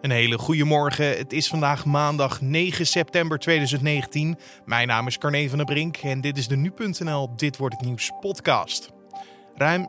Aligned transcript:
Een 0.00 0.10
hele 0.10 0.38
goede 0.38 0.64
morgen. 0.64 1.16
Het 1.16 1.32
is 1.32 1.48
vandaag 1.48 1.84
maandag 1.84 2.40
9 2.40 2.86
september 2.86 3.38
2019. 3.38 4.38
Mijn 4.64 4.86
naam 4.86 5.06
is 5.06 5.18
Carne 5.18 5.48
van 5.48 5.58
der 5.58 5.66
Brink 5.66 5.96
en 5.96 6.20
dit 6.20 6.38
is 6.38 6.48
de 6.48 6.56
nu.nl 6.56 7.36
Dit 7.36 7.56
wordt 7.56 7.76
het 7.76 7.84
nieuws 7.84 8.10
podcast. 8.20 8.90
Ruim 9.54 9.86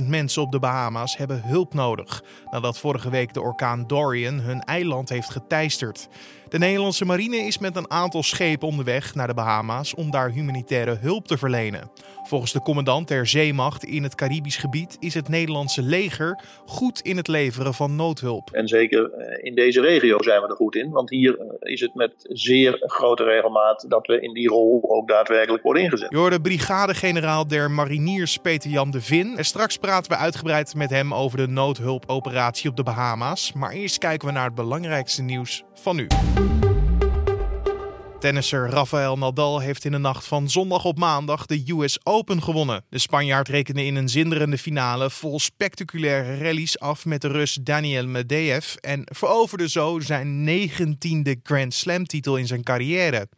70.000 0.00 0.04
mensen 0.06 0.42
op 0.42 0.52
de 0.52 0.58
Bahama's 0.58 1.16
hebben 1.16 1.42
hulp 1.42 1.74
nodig 1.74 2.24
nadat 2.50 2.78
vorige 2.78 3.10
week 3.10 3.34
de 3.34 3.40
orkaan 3.40 3.86
Dorian 3.86 4.40
hun 4.40 4.60
eiland 4.60 5.08
heeft 5.08 5.30
geteisterd. 5.30 6.08
De 6.48 6.58
Nederlandse 6.58 7.04
marine 7.04 7.36
is 7.36 7.58
met 7.58 7.76
een 7.76 7.90
aantal 7.90 8.22
schepen 8.22 8.68
onderweg 8.68 9.14
naar 9.14 9.26
de 9.26 9.34
Bahama's 9.34 9.94
om 9.94 10.10
daar 10.10 10.30
humanitaire 10.30 10.96
hulp 11.00 11.26
te 11.26 11.38
verlenen. 11.38 11.90
Volgens 12.28 12.52
de 12.52 12.60
commandant 12.60 13.08
der 13.08 13.26
zeemacht 13.26 13.84
in 13.84 14.02
het 14.02 14.14
Caribisch 14.14 14.56
gebied 14.56 14.96
is 15.00 15.14
het 15.14 15.28
Nederlandse 15.28 15.82
leger 15.82 16.40
goed 16.66 17.00
in 17.00 17.16
het 17.16 17.28
leveren 17.28 17.74
van 17.74 17.96
noodhulp. 17.96 18.50
En 18.52 18.68
zeker 18.68 19.12
eh, 19.12 19.44
in 19.44 19.54
deze 19.54 19.80
regio 19.80 20.22
zijn 20.22 20.42
we 20.42 20.48
er 20.48 20.54
goed 20.54 20.76
in, 20.76 20.90
want 20.90 21.10
hier 21.10 21.38
eh, 21.38 21.72
is 21.72 21.80
het 21.80 21.94
met 21.94 22.12
zeer 22.18 22.76
grote 22.80 23.24
regelmaat 23.24 23.84
dat 23.88 24.06
we 24.06 24.20
in 24.20 24.32
die 24.34 24.48
rol 24.48 24.84
ook 24.88 25.08
daadwerkelijk 25.08 25.62
worden 25.62 25.82
ingezet. 25.82 26.10
Je 26.10 26.16
hoorde 26.16 26.40
brigadegeneraal 26.40 27.46
der 27.46 27.70
mariniers 27.70 28.36
Peter 28.36 28.70
Jan 28.70 28.90
de 28.90 29.00
Vin. 29.00 29.36
En 29.36 29.44
straks 29.44 29.76
praten 29.76 30.10
we 30.10 30.16
uitgebreid 30.16 30.74
met 30.74 30.90
hem 30.90 31.14
over 31.14 31.38
de 31.38 31.48
noodhulpoperatie 31.48 32.70
op 32.70 32.76
de 32.76 32.82
Bahama's. 32.82 33.52
Maar 33.52 33.72
eerst 33.72 33.98
kijken 33.98 34.28
we 34.28 34.34
naar 34.34 34.44
het 34.44 34.54
belangrijkste 34.54 35.22
nieuws 35.22 35.64
van 35.74 35.96
nu. 35.96 36.06
Tennisser 38.18 38.70
Rafael 38.70 39.18
Nadal 39.18 39.60
heeft 39.60 39.84
in 39.84 39.92
de 39.92 39.98
nacht 39.98 40.26
van 40.26 40.50
zondag 40.50 40.84
op 40.84 40.98
maandag 40.98 41.46
de 41.46 41.62
US 41.66 41.98
Open 42.02 42.42
gewonnen. 42.42 42.84
De 42.88 42.98
Spanjaard 42.98 43.48
rekende 43.48 43.84
in 43.84 43.96
een 43.96 44.08
zinderende 44.08 44.58
finale 44.58 45.10
vol 45.10 45.40
spectaculaire 45.40 46.38
rallies 46.38 46.78
af 46.78 47.04
met 47.04 47.20
de 47.20 47.28
Rus 47.28 47.58
Daniel 47.62 48.06
Medvedev 48.06 48.74
en 48.74 49.02
veroverde 49.04 49.68
zo 49.68 50.00
zijn 50.00 50.44
negentiende 50.44 51.36
Grand 51.42 51.74
Slam 51.74 52.06
titel 52.06 52.36
in 52.36 52.46
zijn 52.46 52.62
carrière. 52.62 53.28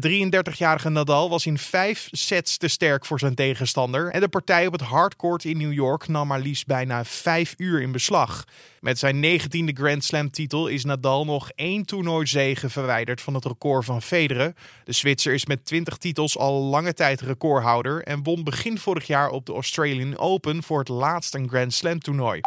De 0.00 0.30
33-jarige 0.32 0.88
Nadal 0.88 1.30
was 1.30 1.46
in 1.46 1.58
vijf 1.58 2.08
sets 2.10 2.56
te 2.56 2.68
sterk 2.68 3.06
voor 3.06 3.18
zijn 3.18 3.34
tegenstander. 3.34 4.10
En 4.10 4.20
de 4.20 4.28
partij 4.28 4.66
op 4.66 4.72
het 4.72 4.82
hardcourt 4.82 5.44
in 5.44 5.56
New 5.56 5.72
York 5.72 6.08
nam 6.08 6.26
maar 6.26 6.40
liefst 6.40 6.66
bijna 6.66 7.04
vijf 7.04 7.54
uur 7.56 7.82
in 7.82 7.92
beslag. 7.92 8.44
Met 8.80 8.98
zijn 8.98 9.40
19e 9.40 9.72
Grand 9.72 10.04
Slam 10.04 10.30
titel 10.30 10.66
is 10.66 10.84
Nadal 10.84 11.24
nog 11.24 11.50
één 11.54 11.84
toernooizege 11.84 12.70
verwijderd 12.70 13.20
van 13.20 13.34
het 13.34 13.44
record 13.44 13.84
van 13.84 14.02
Federer. 14.02 14.54
De 14.84 14.92
Zwitser 14.92 15.34
is 15.34 15.46
met 15.46 15.64
20 15.64 15.96
titels 15.96 16.38
al 16.38 16.62
lange 16.62 16.94
tijd 16.94 17.20
recordhouder 17.20 18.02
en 18.02 18.22
won 18.22 18.44
begin 18.44 18.78
vorig 18.78 19.06
jaar 19.06 19.30
op 19.30 19.46
de 19.46 19.52
Australian 19.52 20.18
Open 20.18 20.62
voor 20.62 20.78
het 20.78 20.88
laatste 20.88 21.44
Grand 21.48 21.74
Slam 21.74 21.98
toernooi. 21.98 22.40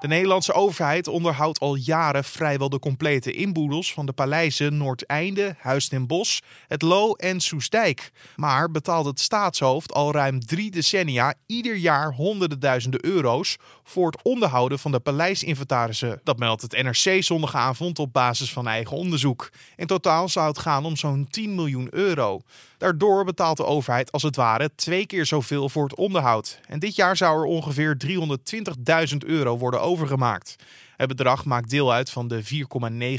De 0.00 0.06
Nederlandse 0.06 0.52
overheid 0.52 1.08
onderhoudt 1.08 1.60
al 1.60 1.74
jaren 1.74 2.24
vrijwel 2.24 2.68
de 2.68 2.78
complete 2.78 3.32
inboedels 3.32 3.92
van 3.92 4.06
de 4.06 4.12
paleizen 4.12 4.76
Noordeinde, 4.76 5.54
Huis 5.58 5.88
ten 5.88 6.06
Bosch, 6.06 6.40
Het 6.68 6.82
Loo 6.82 7.12
en 7.12 7.40
Soestdijk. 7.40 8.10
Maar 8.36 8.70
betaalt 8.70 9.06
het 9.06 9.20
staatshoofd 9.20 9.92
al 9.92 10.12
ruim 10.12 10.40
drie 10.40 10.70
decennia 10.70 11.34
ieder 11.46 11.76
jaar 11.76 12.12
honderden 12.12 12.60
duizenden 12.60 13.04
euro's 13.04 13.56
voor 13.84 14.10
het 14.10 14.22
onderhouden 14.22 14.78
van 14.78 14.92
de 14.92 15.00
paleisinventarissen. 15.00 16.20
Dat 16.24 16.38
meldt 16.38 16.62
het 16.62 16.82
NRC 16.82 17.22
zondagavond 17.22 17.98
op 17.98 18.12
basis 18.12 18.52
van 18.52 18.68
eigen 18.68 18.96
onderzoek. 18.96 19.50
In 19.76 19.86
totaal 19.86 20.28
zou 20.28 20.48
het 20.48 20.58
gaan 20.58 20.84
om 20.84 20.96
zo'n 20.96 21.26
10 21.30 21.54
miljoen 21.54 21.88
euro. 21.90 22.40
Daardoor 22.78 23.24
betaalt 23.24 23.56
de 23.56 23.64
overheid 23.64 24.12
als 24.12 24.22
het 24.22 24.36
ware 24.36 24.70
twee 24.74 25.06
keer 25.06 25.26
zoveel 25.26 25.68
voor 25.68 25.84
het 25.84 25.96
onderhoud. 25.96 26.60
En 26.68 26.78
dit 26.78 26.96
jaar 26.96 27.16
zou 27.16 27.38
er 27.38 27.44
ongeveer 27.44 27.96
320.000 29.10 29.16
euro 29.18 29.58
worden 29.58 29.80
overgemaakt. 29.86 30.56
Het 30.96 31.08
bedrag 31.08 31.44
maakt 31.44 31.70
deel 31.70 31.92
uit 31.92 32.10
van 32.10 32.28
de 32.28 32.44
4,9 32.44 32.48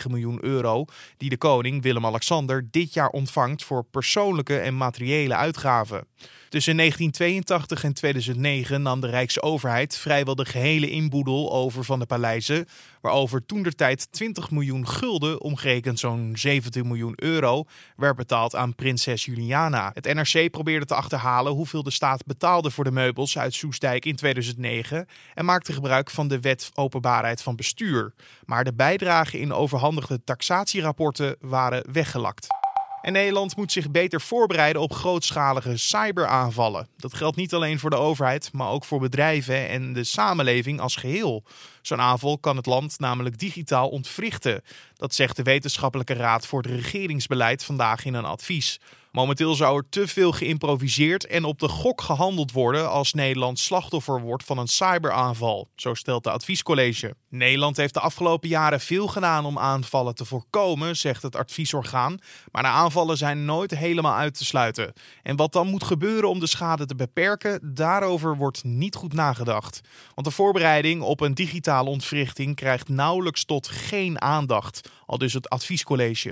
miljoen 0.10 0.44
euro 0.44 0.86
die 1.18 1.30
de 1.30 1.38
koning 1.38 1.82
Willem-Alexander 1.82 2.68
dit 2.72 2.94
jaar 2.94 3.10
ontvangt 3.10 3.64
voor 3.64 3.84
persoonlijke 3.84 4.58
en 4.58 4.78
materiële 4.78 5.36
uitgaven. 5.36 6.08
Tussen 6.50 6.78
1982 6.78 7.84
en 7.84 7.94
2009 7.94 8.82
nam 8.82 9.02
de 9.02 9.08
Rijksoverheid 9.08 9.98
vrijwel 9.98 10.36
de 10.36 10.46
gehele 10.46 10.90
inboedel 10.90 11.54
over 11.54 11.84
van 11.84 12.00
de 12.00 12.06
paleizen, 12.06 12.68
waarover 13.02 13.46
toen 13.46 13.64
der 13.64 13.76
tijd 13.76 14.12
20 14.12 14.52
miljoen 14.52 14.88
gulden, 14.88 15.42
omgerekend 15.42 16.00
zo'n 16.00 16.32
17 16.36 16.88
miljoen 16.88 17.14
euro, 17.16 17.66
werd 17.96 18.16
betaald 18.16 18.56
aan 18.56 18.76
prinses 18.76 19.26
Juliana. 19.26 19.92
Het 19.94 20.14
NRC 20.14 20.52
probeerde 20.52 20.86
te 20.86 20.96
achterhalen 20.96 21.54
hoeveel 21.54 21.84
de 21.84 21.92
staat 21.92 22.26
betaalde 22.26 22.72
voor 22.72 22.84
de 22.84 22.92
meubels 22.92 23.38
uit 23.38 23.54
Soestdijk 23.54 24.06
in 24.06 24.16
2009 24.16 25.08
en 25.34 25.46
maakte 25.46 25.74
gebruik 25.74 26.10
van 26.10 26.28
de 26.28 26.40
wet 26.40 26.72
openbaarheid 26.74 27.42
van 27.42 27.56
bestuur. 27.56 27.67
Maar 28.46 28.64
de 28.64 28.74
bijdragen 28.74 29.40
in 29.40 29.54
overhandigde 29.54 30.24
taxatierapporten 30.24 31.36
waren 31.40 31.92
weggelakt. 31.92 32.48
En 33.02 33.14
Nederland 33.14 33.56
moet 33.56 33.72
zich 33.72 33.92
beter 33.92 34.22
voorbereiden 34.22 34.82
op 34.82 34.94
grootschalige 34.94 35.78
cyberaanvallen. 35.78 36.88
Dat 36.98 37.14
geldt 37.14 37.38
niet 37.38 37.54
alleen 37.54 37.80
voor 37.80 37.90
de 37.90 37.96
overheid, 37.96 38.50
maar 38.54 38.70
ook 38.70 38.86
voor 38.86 39.00
bedrijven 39.00 39.70
en 39.70 39.94
de 39.94 40.04
samenleving 40.04 40.80
als 40.80 40.96
geheel. 40.96 41.44
Zo'n 41.88 42.02
aanval 42.02 42.38
kan 42.38 42.56
het 42.56 42.66
land 42.66 43.00
namelijk 43.00 43.40
digitaal 43.40 43.90
ontwrichten. 43.90 44.62
Dat 44.96 45.16
zegt 45.16 45.36
de 45.36 45.44
Wetenschappelijke 45.44 46.14
Raad 46.14 46.46
voor 46.48 46.62
het 46.62 46.72
Regeringsbeleid 46.72 47.64
vandaag 47.64 48.06
in 48.06 48.14
een 48.14 48.26
advies. 48.26 48.80
Momenteel 49.18 49.56
zou 49.56 49.78
er 49.78 49.90
te 49.90 50.08
veel 50.08 50.32
geïmproviseerd 50.32 51.26
en 51.26 51.44
op 51.44 51.60
de 51.60 51.68
gok 51.68 52.02
gehandeld 52.02 52.52
worden 52.52 52.90
als 52.90 53.14
Nederland 53.14 53.60
slachtoffer 53.60 54.22
wordt 54.22 54.44
van 54.44 54.58
een 54.58 54.68
cyberaanval, 54.68 55.68
zo 55.76 55.94
stelt 55.94 56.24
de 56.24 56.32
adviescollege. 56.32 57.16
Nederland 57.30 57.78
heeft 57.78 57.94
de 57.94 58.00
afgelopen 58.00 58.50
jaren 58.50 58.80
veel 58.80 59.08
gedaan 59.08 59.46
om 59.46 59.60
aanvallen 59.60 60.16
te 60.16 60.26
voorkomen, 60.26 60.98
zegt 60.98 61.22
het 61.22 61.36
adviesorgaan, 61.36 62.18
maar 62.52 62.64
de 62.64 62.70
aanvallen 62.70 63.18
zijn 63.18 63.46
nooit 63.46 63.72
helemaal 63.72 64.16
uit 64.16 64.38
te 64.38 64.46
sluiten. 64.46 64.94
En 65.24 65.36
wat 65.36 65.54
dan 65.54 65.68
moet 65.68 65.84
gebeuren 65.84 66.30
om 66.30 66.40
de 66.40 66.48
schade 66.48 66.86
te 66.86 66.96
beperken, 66.96 67.74
daarover 67.74 68.36
wordt 68.38 68.64
niet 68.64 68.96
goed 68.96 69.14
nagedacht. 69.14 69.82
Want 70.16 70.28
de 70.28 70.34
voorbereiding 70.34 71.02
op 71.02 71.22
een 71.22 71.34
digitale 71.34 71.77
ontwrichting 71.86 72.56
krijgt 72.56 72.90
nauwelijks 72.90 73.46
tot 73.46 73.68
geen 73.68 74.22
aandacht, 74.22 74.90
al 75.06 75.18
dus 75.18 75.34
het 75.34 75.50
adviescollege. 75.50 76.32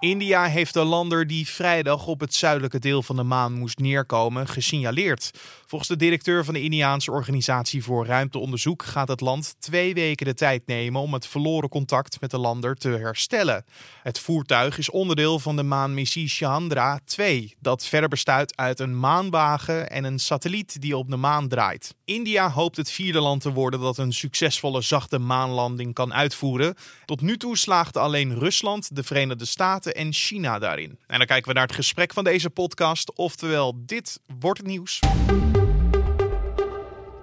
India 0.00 0.44
heeft 0.44 0.74
de 0.74 0.84
lander 0.84 1.26
die 1.26 1.48
vrijdag 1.48 2.06
op 2.06 2.20
het 2.20 2.34
zuidelijke 2.34 2.78
deel 2.78 3.02
van 3.02 3.16
de 3.16 3.22
maan 3.22 3.52
moest 3.52 3.78
neerkomen 3.78 4.48
gesignaleerd. 4.48 5.30
Volgens 5.68 5.90
de 5.90 5.96
directeur 5.96 6.44
van 6.44 6.54
de 6.54 6.62
Indiaanse 6.62 7.10
Organisatie 7.10 7.84
voor 7.84 8.06
Ruimteonderzoek 8.06 8.82
gaat 8.82 9.08
het 9.08 9.20
land 9.20 9.54
twee 9.58 9.94
weken 9.94 10.26
de 10.26 10.34
tijd 10.34 10.66
nemen 10.66 11.00
om 11.00 11.12
het 11.12 11.26
verloren 11.26 11.68
contact 11.68 12.20
met 12.20 12.30
de 12.30 12.38
lander 12.38 12.74
te 12.74 12.88
herstellen. 12.88 13.64
Het 14.02 14.18
voertuig 14.18 14.78
is 14.78 14.90
onderdeel 14.90 15.38
van 15.38 15.56
de 15.56 15.62
maanmissie 15.62 16.28
Chandra 16.28 17.00
2, 17.04 17.54
dat 17.60 17.86
verder 17.86 18.08
bestaat 18.08 18.56
uit 18.56 18.80
een 18.80 19.00
maanwagen 19.00 19.90
en 19.90 20.04
een 20.04 20.18
satelliet 20.18 20.80
die 20.80 20.96
op 20.96 21.10
de 21.10 21.16
maan 21.16 21.48
draait. 21.48 21.94
India 22.04 22.50
hoopt 22.50 22.76
het 22.76 22.90
vierde 22.90 23.20
land 23.20 23.42
te 23.42 23.52
worden 23.52 23.80
dat 23.80 23.98
een 23.98 24.12
succesvolle 24.12 24.80
zachte 24.80 25.18
maanlanding 25.18 25.94
kan 25.94 26.14
uitvoeren. 26.14 26.74
Tot 27.04 27.20
nu 27.20 27.36
toe 27.36 27.56
slaagden 27.56 28.02
alleen 28.02 28.38
Rusland, 28.38 28.96
de 28.96 29.02
Verenigde 29.02 29.44
Staten 29.44 29.94
en 29.94 30.12
China 30.12 30.58
daarin. 30.58 30.98
En 31.06 31.18
dan 31.18 31.26
kijken 31.26 31.48
we 31.48 31.54
naar 31.54 31.66
het 31.66 31.76
gesprek 31.76 32.12
van 32.12 32.24
deze 32.24 32.50
podcast, 32.50 33.12
oftewel 33.14 33.74
dit 33.76 34.20
wordt 34.38 34.58
het 34.58 34.66
nieuws. 34.66 35.00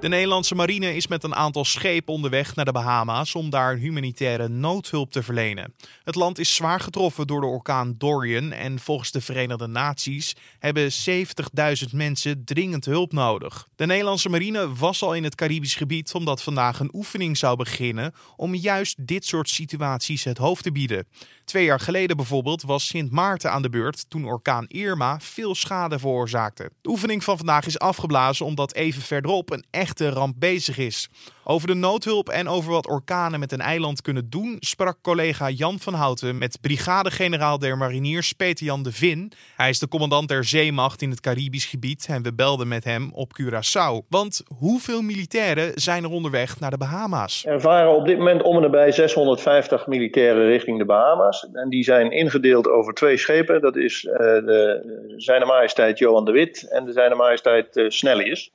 De 0.05 0.11
Nederlandse 0.11 0.55
marine 0.55 0.95
is 0.95 1.07
met 1.07 1.23
een 1.23 1.35
aantal 1.35 1.65
schepen 1.65 2.13
onderweg 2.13 2.55
naar 2.55 2.65
de 2.65 2.71
Bahama's 2.71 3.35
om 3.35 3.49
daar 3.49 3.75
humanitaire 3.75 4.47
noodhulp 4.47 5.11
te 5.11 5.23
verlenen. 5.23 5.73
Het 6.03 6.15
land 6.15 6.39
is 6.39 6.55
zwaar 6.55 6.79
getroffen 6.79 7.27
door 7.27 7.41
de 7.41 7.47
orkaan 7.47 7.95
Dorian 7.97 8.51
en 8.51 8.79
volgens 8.79 9.11
de 9.11 9.21
Verenigde 9.21 9.67
Naties 9.67 10.35
hebben 10.59 10.91
70.000 11.09 11.91
mensen 11.91 12.43
dringend 12.43 12.85
hulp 12.85 13.11
nodig. 13.11 13.67
De 13.75 13.85
Nederlandse 13.85 14.29
marine 14.29 14.73
was 14.73 15.01
al 15.01 15.13
in 15.13 15.23
het 15.23 15.35
Caribisch 15.35 15.75
gebied 15.75 16.13
omdat 16.13 16.43
vandaag 16.43 16.79
een 16.79 16.95
oefening 16.95 17.37
zou 17.37 17.55
beginnen 17.55 18.13
om 18.35 18.55
juist 18.55 19.07
dit 19.07 19.25
soort 19.25 19.49
situaties 19.49 20.23
het 20.23 20.37
hoofd 20.37 20.63
te 20.63 20.71
bieden. 20.71 21.07
Twee 21.45 21.65
jaar 21.65 21.79
geleden 21.79 22.17
bijvoorbeeld 22.17 22.61
was 22.61 22.87
Sint 22.87 23.11
Maarten 23.11 23.51
aan 23.51 23.61
de 23.61 23.69
beurt 23.69 24.09
toen 24.09 24.25
orkaan 24.25 24.67
Irma 24.67 25.19
veel 25.19 25.55
schade 25.55 25.99
veroorzaakte. 25.99 26.71
De 26.81 26.89
oefening 26.89 27.23
van 27.23 27.37
vandaag 27.37 27.65
is 27.65 27.79
afgeblazen 27.79 28.45
omdat 28.45 28.73
even 28.73 29.01
verderop 29.01 29.51
een 29.51 29.65
echte 29.95 30.19
ramp 30.19 30.35
bezig 30.39 30.77
is. 30.77 31.09
Over 31.47 31.67
de 31.67 31.73
noodhulp 31.73 32.29
en 32.29 32.47
over 32.47 32.71
wat 32.71 32.87
orkanen 32.87 33.39
met 33.39 33.51
een 33.51 33.61
eiland 33.61 34.01
kunnen 34.01 34.29
doen, 34.29 34.57
sprak 34.59 34.97
collega 35.01 35.49
Jan 35.49 35.79
van 35.79 35.93
Houten 35.93 36.37
met 36.37 36.57
brigadegeneraal 36.61 37.59
der 37.59 37.77
mariniers 37.77 38.33
Peter 38.33 38.65
Jan 38.65 38.83
de 38.83 38.91
Vin. 38.91 39.31
Hij 39.55 39.69
is 39.69 39.79
de 39.79 39.87
commandant 39.87 40.27
der 40.27 40.43
zeemacht 40.43 41.01
in 41.01 41.09
het 41.09 41.21
Caribisch 41.21 41.65
gebied 41.65 42.05
en 42.09 42.23
we 42.23 42.33
belden 42.33 42.67
met 42.67 42.83
hem 42.83 43.09
op 43.13 43.31
Curaçao. 43.41 44.07
Want 44.09 44.43
hoeveel 44.57 45.01
militairen 45.01 45.71
zijn 45.75 46.03
er 46.03 46.09
onderweg 46.09 46.59
naar 46.59 46.71
de 46.71 46.77
Bahama's? 46.77 47.45
Er 47.45 47.61
varen 47.61 47.95
op 47.95 48.05
dit 48.05 48.17
moment 48.17 48.41
om 48.41 48.55
en 48.55 48.61
nabij 48.61 48.91
650 48.91 49.87
militairen 49.87 50.47
richting 50.47 50.77
de 50.77 50.85
Bahama's. 50.85 51.47
En 51.53 51.69
die 51.69 51.83
zijn 51.83 52.11
ingedeeld 52.11 52.67
over 52.67 52.93
twee 52.93 53.17
schepen. 53.17 53.61
Dat 53.61 53.75
is 53.75 54.03
uh, 54.03 54.17
de 54.17 55.13
Zijne 55.17 55.45
Majesteit 55.45 55.97
Johan 55.97 56.25
de 56.25 56.31
Wit 56.31 56.67
en 56.69 56.85
de 56.85 56.91
Zijne 56.91 57.15
Majesteit 57.15 57.77
uh, 57.77 57.89
Snellius. 57.89 58.51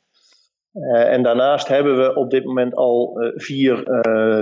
En 0.72 1.22
daarnaast 1.22 1.68
hebben 1.68 1.96
we 1.96 2.14
op 2.14 2.30
dit 2.30 2.44
moment 2.44 2.74
al 2.74 3.16
vier 3.34 3.82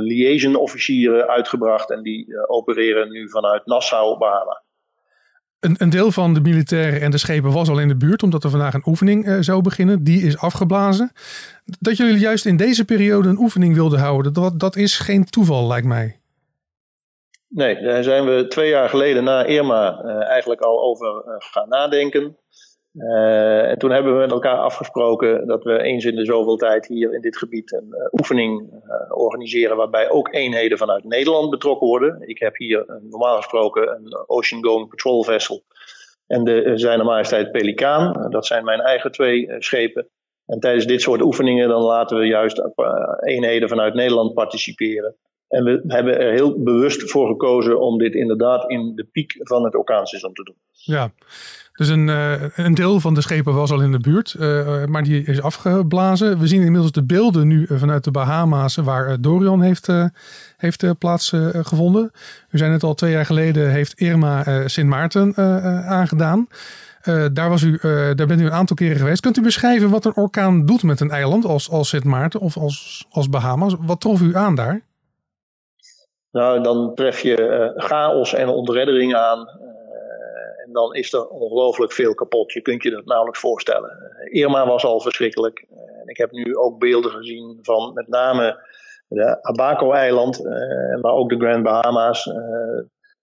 liaison-officieren 0.00 1.28
uitgebracht. 1.28 1.90
En 1.90 2.02
die 2.02 2.48
opereren 2.48 3.10
nu 3.10 3.30
vanuit 3.30 3.66
Nassau, 3.66 4.18
Bahama. 4.18 4.62
Een, 5.60 5.74
een, 5.78 5.90
deel 5.90 6.10
van 6.10 6.34
de 6.34 6.40
militairen 6.40 7.00
en 7.00 7.10
de 7.10 7.18
schepen 7.18 7.52
was 7.52 7.68
al 7.68 7.80
in 7.80 7.88
de 7.88 7.96
buurt, 7.96 8.22
omdat 8.22 8.44
er 8.44 8.50
vandaag 8.50 8.74
een 8.74 8.86
oefening 8.86 9.26
uh, 9.26 9.36
zou 9.40 9.62
beginnen. 9.62 10.04
Die 10.04 10.22
is 10.22 10.38
afgeblazen. 10.38 11.12
Dat 11.64 11.96
jullie 11.96 12.18
juist 12.18 12.46
in 12.46 12.56
deze 12.56 12.84
periode 12.84 13.28
een 13.28 13.38
oefening 13.38 13.74
wilden 13.74 13.98
houden, 13.98 14.32
dat, 14.32 14.60
dat 14.60 14.76
is 14.76 14.98
geen 14.98 15.24
toeval, 15.24 15.66
lijkt 15.66 15.86
mij. 15.86 16.20
Nee, 17.48 17.82
daar 17.82 18.02
zijn 18.02 18.24
we 18.24 18.46
twee 18.48 18.68
jaar 18.68 18.88
geleden 18.88 19.24
na 19.24 19.44
Irma 19.44 20.02
uh, 20.04 20.28
eigenlijk 20.28 20.60
al 20.60 20.82
over 20.82 21.24
uh, 21.26 21.34
gaan 21.38 21.68
nadenken. 21.68 22.36
Uh, 22.98 23.70
en 23.70 23.78
toen 23.78 23.90
hebben 23.90 24.12
we 24.12 24.18
met 24.18 24.30
elkaar 24.30 24.56
afgesproken 24.56 25.46
dat 25.46 25.64
we 25.64 25.82
eens 25.82 26.04
in 26.04 26.16
de 26.16 26.24
zoveel 26.24 26.56
tijd 26.56 26.86
hier 26.86 27.14
in 27.14 27.20
dit 27.20 27.36
gebied 27.36 27.72
een 27.72 27.88
uh, 27.90 28.06
oefening 28.12 28.60
uh, 28.60 29.16
organiseren 29.18 29.76
waarbij 29.76 30.10
ook 30.10 30.34
eenheden 30.34 30.78
vanuit 30.78 31.04
Nederland 31.04 31.50
betrokken 31.50 31.86
worden. 31.86 32.28
Ik 32.28 32.38
heb 32.38 32.56
hier 32.56 32.84
normaal 33.10 33.36
gesproken 33.36 33.88
een 33.88 34.24
Ocean 34.26 34.64
Going 34.64 34.88
Patrol 34.88 35.24
Vessel 35.24 35.62
en 36.26 36.44
de 36.44 36.72
Zijne 36.74 37.04
Majesteit 37.04 37.52
Pelikaan. 37.52 38.30
Dat 38.30 38.46
zijn 38.46 38.64
mijn 38.64 38.80
eigen 38.80 39.12
twee 39.12 39.54
schepen. 39.58 40.08
En 40.46 40.60
tijdens 40.60 40.86
dit 40.86 41.02
soort 41.02 41.22
oefeningen 41.22 41.68
dan 41.68 41.82
laten 41.82 42.18
we 42.18 42.26
juist 42.26 42.62
eenheden 43.20 43.68
vanuit 43.68 43.94
Nederland 43.94 44.34
participeren. 44.34 45.16
En 45.48 45.64
we 45.64 45.84
hebben 45.86 46.18
er 46.18 46.32
heel 46.32 46.62
bewust 46.62 47.10
voor 47.10 47.26
gekozen 47.28 47.80
om 47.80 47.98
dit 47.98 48.14
inderdaad 48.14 48.70
in 48.70 48.92
de 48.94 49.04
piek 49.04 49.34
van 49.38 49.64
het 49.64 49.74
orkaanseizoen 49.74 50.32
te 50.32 50.42
doen. 50.42 50.56
Ja, 50.72 51.10
dus 51.78 51.88
een, 51.88 52.08
uh, 52.08 52.32
een 52.56 52.74
deel 52.74 53.00
van 53.00 53.14
de 53.14 53.20
schepen 53.20 53.54
was 53.54 53.70
al 53.70 53.80
in 53.80 53.92
de 53.92 53.98
buurt, 53.98 54.36
uh, 54.38 54.84
maar 54.84 55.02
die 55.02 55.22
is 55.22 55.42
afgeblazen. 55.42 56.38
We 56.38 56.46
zien 56.46 56.62
inmiddels 56.62 56.92
de 56.92 57.04
beelden 57.04 57.46
nu 57.46 57.66
vanuit 57.70 58.04
de 58.04 58.10
Bahama's 58.10 58.76
waar 58.76 59.20
Dorian 59.20 59.62
heeft, 59.62 59.88
heeft 60.56 60.98
plaatsgevonden. 60.98 62.10
U 62.50 62.58
zei 62.58 62.70
net 62.70 62.82
al, 62.82 62.94
twee 62.94 63.12
jaar 63.12 63.26
geleden 63.26 63.70
heeft 63.70 64.00
Irma 64.00 64.68
Sint 64.68 64.88
Maarten 64.88 65.36
aangedaan. 65.86 66.48
daar, 67.32 67.48
was 67.48 67.62
u, 67.62 67.78
daar 68.14 68.26
bent 68.26 68.40
u 68.40 68.44
een 68.44 68.52
aantal 68.52 68.76
keren 68.76 68.96
geweest. 68.96 69.20
Kunt 69.20 69.36
u 69.36 69.42
beschrijven 69.42 69.90
wat 69.90 70.04
een 70.04 70.16
orkaan 70.16 70.66
doet 70.66 70.82
met 70.82 71.00
een 71.00 71.10
eiland 71.10 71.44
als, 71.44 71.70
als 71.70 71.88
Sint 71.88 72.04
Maarten 72.04 72.40
of 72.40 72.56
als, 72.56 73.06
als 73.10 73.28
Bahama's? 73.28 73.74
Wat 73.80 74.00
trof 74.00 74.20
u 74.20 74.36
aan 74.36 74.54
daar? 74.54 74.80
Nou, 76.32 76.62
dan 76.62 76.94
tref 76.94 77.20
je 77.20 77.72
chaos 77.76 78.34
en 78.34 78.48
ontreddering 78.48 79.14
aan 79.14 79.48
en 80.68 80.74
dan 80.74 80.94
is 80.94 81.12
er 81.12 81.28
ongelooflijk 81.28 81.92
veel 81.92 82.14
kapot. 82.14 82.52
Je 82.52 82.62
kunt 82.62 82.82
je 82.82 82.90
dat 82.90 83.04
nauwelijks 83.04 83.40
voorstellen. 83.40 83.90
Irma 84.30 84.66
was 84.66 84.84
al 84.84 85.00
verschrikkelijk. 85.00 85.66
En 85.70 86.06
ik 86.06 86.16
heb 86.16 86.30
nu 86.30 86.56
ook 86.56 86.78
beelden 86.78 87.10
gezien 87.10 87.58
van 87.62 87.92
met 87.94 88.08
name 88.08 88.66
de 89.08 89.42
Abaco-eiland, 89.42 90.46
eh, 90.46 91.00
maar 91.00 91.12
ook 91.12 91.28
de 91.28 91.38
Grand 91.38 91.62
Bahama's. 91.62 92.26
Eh, 92.26 92.36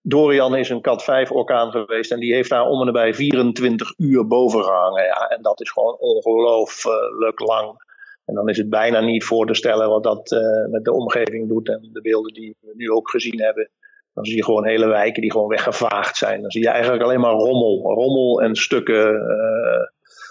Dorian 0.01 0.55
is 0.55 0.69
een 0.69 0.81
kat 0.81 1.03
5 1.03 1.31
orkaan 1.31 1.71
geweest 1.71 2.11
en 2.11 2.19
die 2.19 2.33
heeft 2.33 2.49
daar 2.49 2.65
om 2.65 2.87
en 2.87 2.93
bij 2.93 3.13
24 3.13 3.93
uur 3.97 4.27
boven 4.27 4.63
gehangen. 4.63 5.03
Ja, 5.03 5.27
en 5.27 5.41
dat 5.41 5.61
is 5.61 5.71
gewoon 5.71 5.97
ongelooflijk 5.99 7.39
lang. 7.39 7.83
En 8.25 8.35
dan 8.35 8.49
is 8.49 8.57
het 8.57 8.69
bijna 8.69 8.99
niet 8.99 9.23
voor 9.23 9.45
te 9.45 9.53
stellen 9.53 9.89
wat 9.89 10.03
dat 10.03 10.29
met 10.69 10.83
de 10.83 10.93
omgeving 10.93 11.47
doet. 11.47 11.69
En 11.69 11.89
de 11.93 12.01
beelden 12.01 12.33
die 12.33 12.55
we 12.59 12.73
nu 12.75 12.91
ook 12.91 13.09
gezien 13.09 13.41
hebben, 13.41 13.69
dan 14.15 14.25
zie 14.25 14.35
je 14.35 14.43
gewoon 14.43 14.65
hele 14.65 14.87
wijken 14.87 15.21
die 15.21 15.31
gewoon 15.31 15.47
weggevaagd 15.47 16.17
zijn. 16.17 16.41
Dan 16.41 16.51
zie 16.51 16.61
je 16.61 16.69
eigenlijk 16.69 17.03
alleen 17.03 17.19
maar 17.19 17.31
rommel. 17.31 17.81
Rommel 17.81 18.41
en 18.41 18.55
stukken 18.55 19.13
uh, 19.13 19.87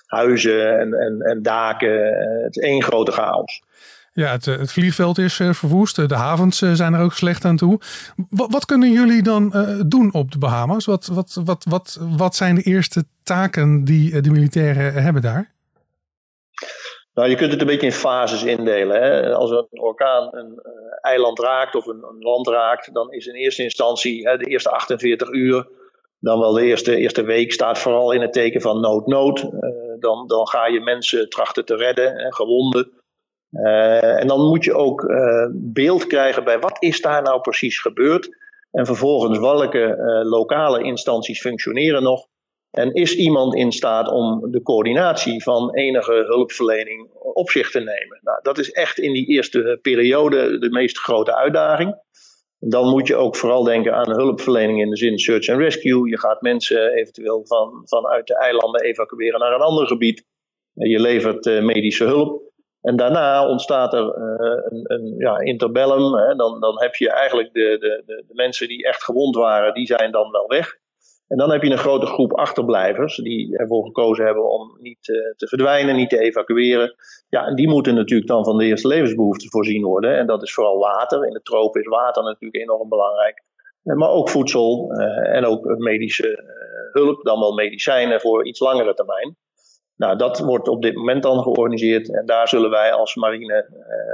huizen 0.07 0.79
en, 0.79 0.93
en, 0.93 1.21
en 1.21 1.43
daken. 1.43 1.89
Uh, 1.89 2.45
het 2.45 2.57
is 2.57 2.63
één 2.63 2.83
grote 2.83 3.13
chaos. 3.13 3.63
Ja, 4.13 4.31
het, 4.31 4.45
het 4.45 4.73
vliegveld 4.73 5.19
is 5.19 5.41
verwoest. 5.51 6.09
De 6.09 6.15
havens 6.15 6.59
zijn 6.59 6.95
er 6.95 7.01
ook 7.01 7.13
slecht 7.13 7.45
aan 7.45 7.57
toe. 7.57 7.81
Wat, 8.29 8.53
wat 8.53 8.65
kunnen 8.65 8.93
jullie 8.93 9.23
dan 9.23 9.55
doen 9.87 10.13
op 10.13 10.33
de 10.33 10.39
Bahamas? 10.39 10.85
Wat, 10.85 11.07
wat, 11.07 11.41
wat, 11.45 11.65
wat, 11.69 11.99
wat 12.01 12.37
zijn 12.37 12.55
de 12.55 12.63
eerste 12.63 13.05
taken 13.23 13.85
die 13.85 14.21
de 14.21 14.31
militairen 14.31 15.03
hebben 15.03 15.23
daar? 15.23 15.54
Nou, 17.15 17.29
je 17.29 17.37
kunt 17.37 17.51
het 17.51 17.61
een 17.61 17.67
beetje 17.67 17.87
in 17.87 17.93
fases 17.93 18.45
indelen. 18.45 19.03
Hè. 19.03 19.35
Als 19.35 19.51
een 19.51 19.67
orkaan 19.71 20.29
een 20.31 20.61
uh, 20.63 20.73
eiland 21.01 21.39
raakt 21.39 21.75
of 21.75 21.87
een, 21.87 22.05
land 22.19 22.49
raakt, 22.49 22.95
dan 22.95 23.13
is 23.13 23.27
in 23.27 23.35
eerste 23.35 23.63
instantie 23.63 24.29
hè, 24.29 24.37
de 24.37 24.45
eerste 24.45 24.71
48 24.71 25.31
uur, 25.31 25.69
dan 26.19 26.39
wel 26.39 26.53
de 26.53 26.63
eerste, 26.63 26.97
eerste 26.97 27.23
week, 27.23 27.53
staat 27.53 27.79
vooral 27.79 28.13
in 28.13 28.21
het 28.21 28.33
teken 28.33 28.61
van 28.61 28.81
nood-nood. 28.81 29.43
Uh, 29.43 29.51
dan, 29.99 30.27
dan 30.27 30.49
ga 30.49 30.67
je 30.67 30.81
mensen 30.81 31.29
trachten 31.29 31.65
te 31.65 31.77
redden, 31.77 32.17
hè, 32.17 32.33
gewonden. 32.33 32.91
Uh, 33.51 34.21
en 34.21 34.27
dan 34.27 34.41
moet 34.41 34.65
je 34.65 34.75
ook 34.75 35.07
beeld 35.53 36.07
krijgen 36.07 36.45
bij 36.45 36.59
wat 36.59 36.77
is 36.83 37.01
daar 37.01 37.23
nou 37.23 37.41
precies 37.41 37.81
gebeurd. 37.81 38.29
En 38.71 38.87
vervolgens 38.87 39.39
welke 39.39 39.97
lokale 40.25 40.83
instanties 40.83 41.41
functioneren 41.41 42.03
nog. 42.03 42.27
En 42.75 42.93
is 42.93 43.17
iemand 43.17 43.55
in 43.55 43.73
staat 43.73 44.09
om 44.09 44.51
de 44.51 44.63
coördinatie 44.63 45.43
van 45.43 45.75
enige 45.75 46.13
hulpverlening 46.13 47.11
op 47.13 47.51
zich 47.51 47.71
te 47.71 47.79
nemen? 47.79 48.19
Nou, 48.21 48.39
dat 48.43 48.59
is 48.59 48.71
echt 48.71 48.99
in 48.99 49.13
die 49.13 49.27
eerste 49.27 49.79
periode 49.83 50.59
de 50.59 50.71
meest 50.71 50.99
grote 50.99 51.37
uitdaging. 51.37 52.03
Dan 52.59 52.89
moet 52.89 53.07
je 53.07 53.17
ook 53.17 53.37
vooral 53.37 53.65
denken 53.65 53.95
aan 53.95 54.11
hulpverlening 54.11 54.81
in 54.81 54.91
de 54.91 54.97
zin 54.97 55.19
search 55.19 55.49
and 55.49 55.61
rescue. 55.61 56.09
Je 56.09 56.19
gaat 56.19 56.43
mensen 56.43 56.93
eventueel 56.93 57.47
van, 57.47 57.83
vanuit 57.85 58.27
de 58.27 58.39
eilanden 58.39 58.83
evacueren 58.83 59.41
naar 59.41 59.55
een 59.55 59.61
ander 59.61 59.87
gebied. 59.87 60.25
Je 60.73 61.01
levert 61.01 61.47
uh, 61.47 61.63
medische 61.63 62.05
hulp. 62.05 62.43
En 62.81 62.97
daarna 62.97 63.49
ontstaat 63.49 63.93
er 63.93 64.05
uh, 64.05 64.63
een, 64.65 64.85
een 64.85 65.15
ja, 65.19 65.39
interbellum. 65.39 66.15
Hè. 66.15 66.35
Dan, 66.35 66.61
dan 66.61 66.81
heb 66.81 66.95
je 66.95 67.11
eigenlijk 67.11 67.53
de, 67.53 67.77
de, 67.81 68.03
de, 68.07 68.25
de 68.27 68.35
mensen 68.35 68.69
die 68.69 68.87
echt 68.87 69.05
gewond 69.05 69.37
waren, 69.37 69.75
die 69.75 69.87
zijn 69.87 70.11
dan 70.11 70.31
wel 70.31 70.47
weg. 70.47 70.83
En 71.29 71.37
dan 71.37 71.51
heb 71.51 71.63
je 71.63 71.71
een 71.71 71.79
grote 71.79 72.07
groep 72.07 72.33
achterblijvers 72.33 73.17
die 73.17 73.59
ervoor 73.59 73.85
gekozen 73.85 74.25
hebben 74.25 74.51
om 74.51 74.77
niet 74.81 75.09
uh, 75.09 75.17
te 75.37 75.49
verdwijnen, 75.49 75.97
niet 75.97 76.11
te 76.11 76.19
evacueren. 76.19 76.95
Ja, 77.29 77.47
en 77.47 77.55
die 77.55 77.69
moeten 77.69 77.95
natuurlijk 77.95 78.29
dan 78.29 78.45
van 78.45 78.59
de 78.59 78.65
eerste 78.65 78.89
levensbehoeften 78.89 79.51
voorzien 79.51 79.85
worden. 79.85 80.19
En 80.19 80.27
dat 80.27 80.43
is 80.43 80.55
vooral 80.55 80.79
water. 80.79 81.27
In 81.27 81.33
de 81.33 81.43
tropen 81.43 81.81
is 81.81 81.87
water 81.87 82.23
natuurlijk 82.23 82.63
enorm 82.63 82.89
belangrijk. 82.89 83.43
Uh, 83.85 83.97
maar 83.97 84.09
ook 84.09 84.29
voedsel 84.29 84.93
uh, 84.93 85.37
en 85.37 85.45
ook 85.45 85.65
medische 85.79 86.45
hulp, 86.93 87.25
dan 87.25 87.41
wel 87.41 87.53
medicijnen 87.53 88.21
voor 88.21 88.47
iets 88.47 88.61
langere 88.61 88.95
termijn. 88.95 89.37
Nou, 89.97 90.17
dat 90.17 90.39
wordt 90.39 90.69
op 90.69 90.83
dit 90.83 90.95
moment 90.95 91.23
dan 91.23 91.43
georganiseerd 91.43 92.15
en 92.15 92.27
daar 92.27 92.49
zullen 92.49 92.71
wij 92.71 92.93
als 92.93 93.15
marine 93.15 93.69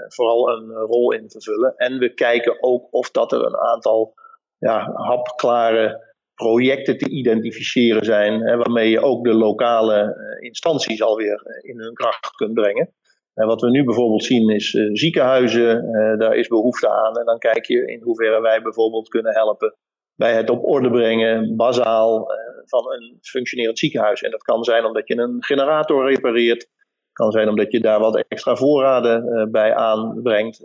vooral 0.08 0.48
een 0.48 0.70
rol 0.70 1.12
in 1.12 1.30
vervullen. 1.30 1.74
En 1.76 1.98
we 1.98 2.14
kijken 2.14 2.62
ook 2.62 2.86
of 2.90 3.10
dat 3.10 3.32
er 3.32 3.44
een 3.44 3.56
aantal 3.56 4.14
ja, 4.58 4.92
hapklare 4.92 6.09
projecten 6.40 6.98
te 6.98 7.08
identificeren 7.08 8.04
zijn, 8.04 8.40
hè, 8.40 8.56
waarmee 8.56 8.90
je 8.90 9.02
ook 9.02 9.24
de 9.24 9.34
lokale 9.34 9.98
uh, 10.02 10.46
instanties 10.46 11.02
alweer 11.02 11.42
eh, 11.44 11.70
in 11.70 11.78
hun 11.78 11.94
kracht 11.94 12.30
kunt 12.30 12.54
brengen. 12.54 12.92
En 13.34 13.46
wat 13.46 13.60
we 13.60 13.70
nu 13.70 13.84
bijvoorbeeld 13.84 14.24
zien 14.24 14.48
is 14.48 14.72
uh, 14.72 14.90
ziekenhuizen, 14.92 15.92
daar 16.18 16.34
is 16.34 16.48
behoefte 16.48 16.88
aan. 16.88 17.16
En 17.16 17.24
dan 17.24 17.38
kijk 17.38 17.64
je 17.64 17.86
in 17.86 18.02
hoeverre 18.02 18.40
wij 18.40 18.62
bijvoorbeeld 18.62 19.08
kunnen 19.08 19.32
helpen 19.32 19.76
bij 20.14 20.34
het 20.34 20.50
op 20.50 20.64
orde 20.64 20.90
brengen, 20.90 21.56
bazaal, 21.56 22.26
van 22.64 22.92
een 22.92 23.18
functionerend 23.20 23.78
ziekenhuis. 23.78 24.22
En 24.22 24.30
dat 24.30 24.42
kan 24.42 24.64
zijn 24.64 24.84
omdat 24.84 25.08
je 25.08 25.16
een 25.16 25.44
generator 25.44 26.08
repareert. 26.08 26.68
kan 27.12 27.30
zijn 27.30 27.48
omdat 27.48 27.72
je 27.72 27.80
daar 27.80 28.00
wat 28.00 28.24
extra 28.28 28.56
voorraden 28.56 29.48
bij 29.50 29.74
aanbrengt. 29.74 30.64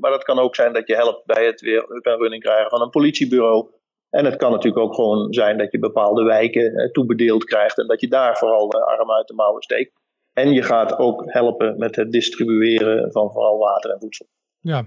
maar 0.00 0.10
dat 0.10 0.24
kan 0.24 0.38
ook 0.38 0.54
zijn 0.54 0.72
dat 0.72 0.86
je 0.86 0.94
helpt 0.94 1.26
bij 1.26 1.46
het 1.46 1.60
weer 1.60 1.96
up 1.96 2.06
en 2.06 2.16
running 2.16 2.42
krijgen 2.42 2.70
van 2.70 2.82
een 2.82 2.90
politiebureau. 2.90 3.75
En 4.16 4.24
het 4.24 4.36
kan 4.36 4.50
natuurlijk 4.50 4.84
ook 4.84 4.94
gewoon 4.94 5.32
zijn 5.32 5.58
dat 5.58 5.72
je 5.72 5.78
bepaalde 5.78 6.24
wijken 6.24 6.74
eh, 6.74 6.90
toebedeeld 6.90 7.44
krijgt 7.44 7.78
en 7.78 7.86
dat 7.86 8.00
je 8.00 8.08
daar 8.08 8.36
vooral 8.36 8.68
de 8.68 8.84
arm 8.84 9.10
uit 9.10 9.28
de 9.28 9.34
mouwen 9.34 9.62
steekt. 9.62 9.92
En 10.32 10.52
je 10.52 10.62
gaat 10.62 10.98
ook 10.98 11.22
helpen 11.26 11.78
met 11.78 11.96
het 11.96 12.12
distribueren 12.12 13.12
van 13.12 13.30
vooral 13.32 13.58
water 13.58 13.90
en 13.90 13.98
voedsel. 14.00 14.26
Ja, 14.60 14.86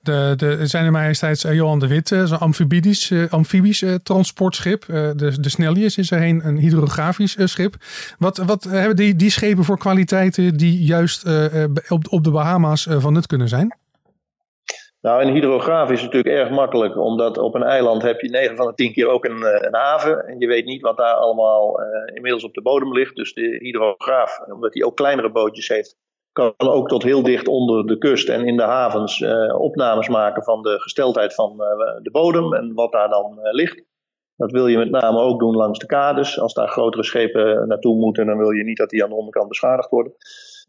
de, 0.00 0.34
de 0.36 0.66
zijn 0.66 0.92
majesteits 0.92 1.44
uh, 1.44 1.54
Johan 1.54 1.78
de 1.78 1.86
Wit, 1.86 2.10
uh, 2.10 2.24
zo'n 2.24 2.38
amfibisch, 2.38 3.12
amfibisch 3.30 3.84
transportschip. 4.02 4.86
de, 4.86 5.40
de 5.40 5.48
Snellius 5.48 5.98
is 5.98 6.10
er 6.10 6.22
een, 6.22 6.46
een 6.46 6.56
hydrografisch 6.56 7.36
schip. 7.44 7.74
Wat, 8.18 8.36
wat 8.36 8.64
hebben 8.64 8.96
die, 8.96 9.16
die 9.16 9.30
schepen 9.30 9.64
voor 9.64 9.78
kwaliteiten 9.78 10.56
die 10.56 10.84
juist 10.84 11.24
op, 11.88 12.06
op 12.08 12.24
de 12.24 12.30
Bahama's 12.30 12.86
van 12.90 13.12
nut 13.12 13.26
kunnen 13.26 13.48
zijn? 13.48 13.79
Nou, 15.00 15.22
een 15.22 15.32
hydrograaf 15.32 15.90
is 15.90 16.02
natuurlijk 16.02 16.36
erg 16.36 16.50
makkelijk, 16.50 16.96
omdat 16.96 17.38
op 17.38 17.54
een 17.54 17.62
eiland 17.62 18.02
heb 18.02 18.20
je 18.20 18.28
9 18.28 18.56
van 18.56 18.66
de 18.66 18.74
10 18.74 18.92
keer 18.92 19.08
ook 19.08 19.24
een, 19.24 19.42
eh, 19.42 19.66
een 19.66 19.74
haven. 19.74 20.26
En 20.26 20.38
je 20.38 20.46
weet 20.46 20.64
niet 20.64 20.82
wat 20.82 20.96
daar 20.96 21.14
allemaal 21.14 21.80
uh, 21.80 21.86
inmiddels 22.14 22.44
op 22.44 22.54
de 22.54 22.62
bodem 22.62 22.92
ligt. 22.92 23.16
Dus 23.16 23.34
de 23.34 23.58
hydrograaf, 23.60 24.40
omdat 24.52 24.74
hij 24.74 24.84
ook 24.84 24.96
kleinere 24.96 25.30
bootjes 25.30 25.68
heeft, 25.68 25.96
kan 26.32 26.54
ook 26.56 26.88
tot 26.88 27.02
heel 27.02 27.22
dicht 27.22 27.48
onder 27.48 27.86
de 27.86 27.98
kust 27.98 28.28
en 28.28 28.46
in 28.46 28.56
de 28.56 28.62
havens 28.62 29.20
uh, 29.20 29.60
opnames 29.60 30.08
maken 30.08 30.42
van 30.42 30.62
de 30.62 30.80
gesteldheid 30.80 31.34
van 31.34 31.56
de 32.02 32.10
bodem 32.12 32.54
en 32.54 32.74
wat 32.74 32.92
daar 32.92 33.08
dan 33.08 33.38
ligt. 33.40 33.82
Dat 34.36 34.50
wil 34.50 34.66
je 34.66 34.78
met 34.78 34.90
name 34.90 35.18
ook 35.18 35.38
doen 35.38 35.54
langs 35.54 35.78
de 35.78 35.86
kades. 35.86 36.40
Als 36.40 36.54
daar 36.54 36.68
grotere 36.68 37.04
schepen 37.04 37.68
naartoe 37.68 37.96
moeten, 37.96 38.26
dan 38.26 38.38
wil 38.38 38.50
je 38.50 38.64
niet 38.64 38.76
dat 38.76 38.90
die 38.90 39.02
aan 39.02 39.08
de 39.08 39.14
onderkant 39.14 39.48
beschadigd 39.48 39.90
worden. 39.90 40.12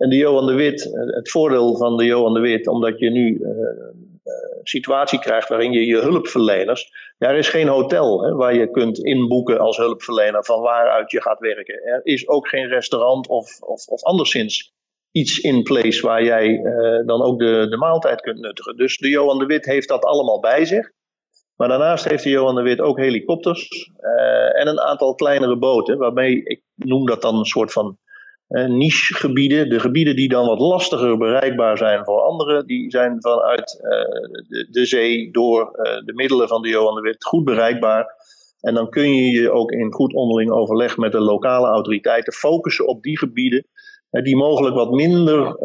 En 0.02 0.10
de 0.10 0.16
Johan 0.16 0.46
de 0.46 0.54
Wit, 0.54 0.90
het 0.94 1.32
voordeel 1.32 1.78
van 1.78 1.98
de 1.98 2.06
Johan 2.06 2.34
de 2.34 2.40
Wit, 2.40 2.68
omdat 2.68 3.00
je 3.00 3.10
nu 3.10 3.40
een 3.44 4.68
situatie 4.68 5.20
krijgt 5.20 5.50
waarin 5.50 5.72
je 5.72 5.86
je 5.86 5.98
hulpverleners. 5.98 6.92
Ja, 7.18 7.28
er 7.28 7.38
is 7.38 7.50
geen 7.50 7.68
hotel 7.68 8.24
hè, 8.24 8.34
waar 8.34 8.56
je 8.56 8.72
kunt 8.72 9.00
inboeken 9.00 9.60
als 9.60 9.78
hulpverlener 9.78 10.46
van 10.46 10.62
waaruit 10.62 11.12
je 11.12 11.22
gaat 11.22 11.40
werken. 11.40 11.84
Er 11.84 12.00
is 12.04 12.28
ook 12.28 12.48
geen 12.48 12.68
restaurant 12.68 13.28
of, 13.28 13.62
of, 13.62 13.88
of 13.88 14.04
anderszins 14.04 14.74
iets 15.12 15.40
in 15.40 15.64
place 15.64 16.02
waar 16.02 16.24
jij 16.24 16.48
uh, 16.48 17.08
dan 17.08 17.22
ook 17.22 17.40
de, 17.40 17.68
de 17.70 17.78
maaltijd 17.78 18.22
kunt 18.22 18.40
nuttigen. 18.40 18.78
Dus 18.78 18.98
de 18.98 19.10
Johan 19.10 19.40
de 19.40 19.46
Wit 19.46 19.66
heeft 19.66 19.88
dat 19.88 20.06
allemaal 20.06 20.40
bij 20.40 20.66
zich. 20.66 20.92
Maar 21.56 21.68
daarnaast 21.68 22.10
heeft 22.10 22.24
de 22.24 22.30
Johan 22.30 22.56
de 22.56 22.62
Wit 22.62 22.82
ook 22.82 23.00
helikopters 23.00 23.92
en 24.54 24.68
een 24.68 24.80
aantal 24.80 25.16
kleinere 25.16 25.58
boten, 25.58 25.98
waarmee 25.98 26.44
ik 26.44 26.64
noem 26.76 27.06
dat 27.06 27.22
dan 27.22 27.36
een 27.36 27.46
soort 27.46 27.72
van 27.72 27.98
nichegebieden. 28.52 29.70
De 29.70 29.80
gebieden 29.80 30.16
die 30.16 30.30
dan 30.30 30.48
wat 30.48 30.60
lastiger 30.60 31.18
bereikbaar 31.18 31.78
zijn 31.78 32.06
voor 32.06 32.22
anderen, 32.22 32.68
die 32.68 32.92
zijn 32.92 33.22
vanuit 33.22 33.78
de, 34.48 34.68
de, 34.72 34.86
zee 34.86 35.32
door 35.32 35.72
de 36.06 36.14
middelen 36.14 36.48
van 36.48 36.62
de 36.62 36.70
Johan 36.70 36.96
de 36.96 37.02
Wit 37.02 37.26
goed 37.26 37.44
bereikbaar. 37.44 38.20
En 38.62 38.74
dan 38.74 38.90
kun 38.90 39.16
je 39.16 39.32
je 39.32 39.52
ook 39.52 39.72
in 39.72 39.94
goed 39.94 40.14
onderling 40.14 40.52
overleg 40.52 40.98
met 40.98 41.12
de 41.12 41.20
lokale 41.20 41.68
autoriteiten 41.68 42.34
focussen 42.34 42.88
op 42.88 43.04
die 43.04 43.18
gebieden 43.18 43.66
die 44.12 44.36
mogelijk 44.36 44.76
wat 44.76 44.92
minder 44.92 45.58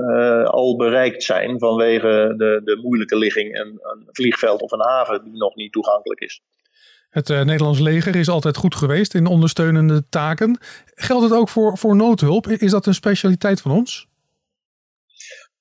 al 0.46 0.76
bereikt 0.76 1.22
zijn 1.22 1.58
vanwege 1.58 2.34
de, 2.36 2.60
de 2.64 2.80
moeilijke 2.82 3.16
ligging 3.16 3.54
en 3.54 3.66
een 3.66 4.08
vliegveld 4.10 4.62
of 4.62 4.72
een 4.72 4.84
haven 4.84 5.24
die 5.24 5.36
nog 5.36 5.54
niet 5.54 5.72
toegankelijk 5.72 6.20
is. 6.20 6.40
Het 7.08 7.28
uh, 7.28 7.42
Nederlands 7.42 7.78
leger 7.80 8.16
is 8.16 8.28
altijd 8.28 8.56
goed 8.56 8.74
geweest 8.74 9.14
in 9.14 9.26
ondersteunende 9.26 10.08
taken. 10.08 10.58
Geldt 10.94 11.22
het 11.22 11.32
ook 11.32 11.48
voor, 11.48 11.78
voor 11.78 11.96
noodhulp? 11.96 12.46
Is 12.46 12.70
dat 12.70 12.86
een 12.86 12.94
specialiteit 12.94 13.60
van 13.60 13.70
ons? 13.70 14.06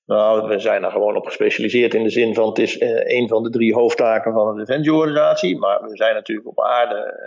Nou, 0.05 0.48
we 0.48 0.60
zijn 0.60 0.81
daar 0.81 0.91
gewoon 0.91 1.15
op 1.15 1.25
gespecialiseerd 1.25 1.93
in 1.93 2.03
de 2.03 2.10
zin 2.10 2.34
van 2.34 2.48
het 2.48 2.60
is 2.60 2.77
uh, 2.77 3.17
een 3.17 3.27
van 3.27 3.43
de 3.43 3.50
drie 3.50 3.74
hoofdtaken 3.74 4.34
van 4.34 4.48
een 4.48 4.65
defensieorganisatie. 4.65 5.57
Maar 5.57 5.81
we 5.81 5.95
zijn 5.95 6.13
natuurlijk 6.13 6.48
op 6.48 6.62
aarde 6.62 7.24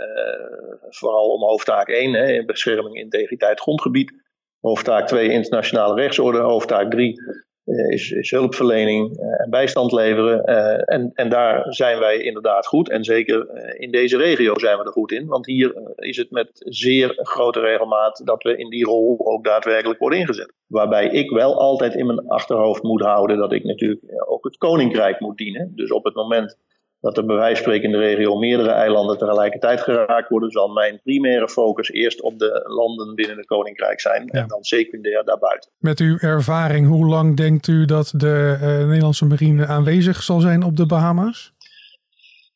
vooral 0.89 1.29
om 1.29 1.43
hoofdtaak 1.43 1.89
1, 1.89 2.13
hè, 2.13 2.45
bescherming, 2.45 2.97
integriteit, 2.97 3.61
grondgebied 3.61 4.13
Hoofdtaak 4.61 5.07
2 5.07 5.31
internationale 5.31 5.95
rechtsorde. 5.95 6.39
Hoofdtaak 6.39 6.91
3 6.91 7.21
uh, 7.21 7.27
is, 7.69 8.11
is, 8.11 8.31
hulpverlening 8.31 9.19
uh, 9.19 9.41
en 9.41 9.51
bijstand 9.51 9.93
leveren. 9.93 10.51
Uh, 10.51 10.95
en, 10.95 11.11
en 11.15 11.29
daar 11.29 11.67
zijn 11.69 11.99
wij 11.99 12.19
inderdaad 12.19 12.67
goed. 12.67 12.91
En 12.91 13.05
zeker 13.05 13.47
in 13.79 13.91
deze 13.91 14.17
regio 14.17 14.59
zijn 14.59 14.79
we 14.79 14.85
er 14.85 14.93
goed 14.93 15.13
in. 15.13 15.27
Want 15.27 15.47
hier 15.47 15.75
is 15.97 16.17
het 16.17 16.31
met 16.31 16.51
zeer 16.55 17.13
grote 17.17 17.61
regelmaat 17.61 18.21
dat 18.25 18.43
we 18.43 18.57
in 18.57 18.71
die 18.71 18.85
rol 18.85 19.17
ook 19.19 19.45
daadwerkelijk 19.45 19.99
worden 19.99 20.19
ingezet. 20.19 20.53
Waarbij 20.67 21.09
ik 21.09 21.31
wel 21.31 21.61
altijd 21.61 21.95
in 21.95 22.07
mijn 22.07 22.29
achterhoofd 22.29 22.83
moet 22.83 23.03
houden 23.03 23.37
dat 23.37 23.53
ik 23.53 23.65
natuurlijk 23.65 24.03
ook 24.29 24.45
het 24.45 24.57
koninkrijk 24.57 25.21
moet 25.21 25.37
dienen. 25.37 25.73
Dus 25.75 25.91
op 25.91 26.05
het 26.05 26.15
moment 26.15 26.57
dat 27.01 27.17
er 27.17 27.27
bij 27.27 27.37
wijze 27.37 27.55
van 27.55 27.63
spreken 27.63 27.85
in 27.85 27.99
de 27.99 28.07
regio 28.07 28.37
meerdere 28.37 28.71
eilanden 28.71 29.19
tegelijkertijd 29.19 29.81
geraakt 29.81 30.29
worden, 30.29 30.51
zal 30.51 30.69
mijn 30.69 31.01
primaire 31.03 31.49
focus 31.49 31.91
eerst 31.91 32.23
op 32.23 32.39
de 32.39 32.65
landen 32.67 33.15
binnen 33.15 33.37
het 33.37 33.47
Koninkrijk 33.47 34.01
zijn 34.01 34.29
en 34.29 34.49
dan 34.49 34.63
secundair 34.63 35.25
daarbuiten. 35.25 35.71
Met 35.79 35.99
uw 35.99 36.19
ervaring, 36.19 36.87
hoe 36.87 37.07
lang 37.07 37.37
denkt 37.37 37.67
u 37.67 37.85
dat 37.85 38.13
de 38.17 38.59
uh, 38.61 38.87
Nederlandse 38.87 39.25
marine 39.25 39.67
aanwezig 39.67 40.23
zal 40.23 40.41
zijn 40.41 40.63
op 40.63 40.77
de 40.77 40.87
Bahama's? 40.87 41.53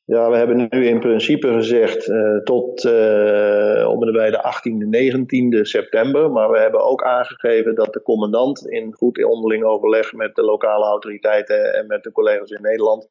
Ja, 0.05 0.31
we 0.31 0.37
hebben 0.37 0.69
nu 0.71 0.87
in 0.87 1.01
principe 1.01 1.49
gezegd 1.53 2.09
uh, 2.09 2.39
tot 2.45 2.85
uh, 2.85 3.89
om 3.89 4.03
en 4.03 4.13
bij 4.13 4.31
de 4.31 4.45
18e, 4.45 5.57
19e 5.57 5.61
september. 5.61 6.31
Maar 6.31 6.51
we 6.51 6.59
hebben 6.59 6.85
ook 6.85 7.03
aangegeven 7.03 7.75
dat 7.75 7.93
de 7.93 8.03
commandant 8.03 8.69
in 8.69 8.93
goed 8.93 9.25
onderling 9.25 9.65
overleg 9.65 10.13
met 10.13 10.35
de 10.35 10.43
lokale 10.43 10.85
autoriteiten 10.85 11.75
en 11.75 11.87
met 11.87 12.03
de 12.03 12.13
collega's 12.13 12.51
in 12.51 12.63
Nederland 12.63 13.09